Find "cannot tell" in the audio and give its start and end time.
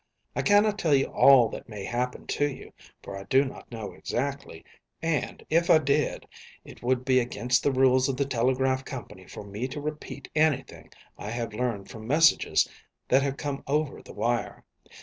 0.41-0.95